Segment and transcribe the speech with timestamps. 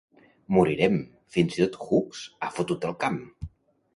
[0.55, 0.95] Morirem,
[1.35, 3.21] fins i tot Hux ha fotut el camp!